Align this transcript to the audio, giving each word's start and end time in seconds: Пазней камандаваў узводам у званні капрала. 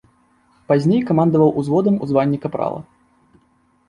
Пазней 0.71 1.01
камандаваў 1.09 1.51
узводам 1.63 1.99
у 2.05 2.09
званні 2.13 2.39
капрала. 2.47 2.81